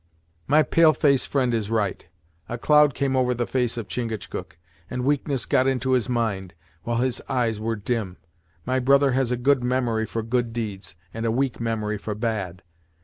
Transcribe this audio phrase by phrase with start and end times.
[0.47, 2.07] "My pale face friend is right.
[2.49, 4.57] A cloud came over the face of Chingachgook,
[4.89, 8.17] and weakness got into his mind, while his eyes were dim.
[8.65, 12.63] My brother has a good memory for good deeds, and a weak memory for bad.